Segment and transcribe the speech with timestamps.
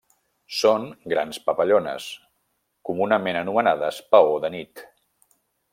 [0.59, 2.07] Són grans papallones,
[2.91, 4.85] comunament anomenades paó de nit.